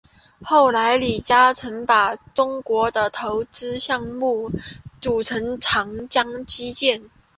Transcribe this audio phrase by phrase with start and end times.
[0.43, 4.51] 后来李嘉诚把中国的投资项目
[4.99, 7.03] 组成长江基建。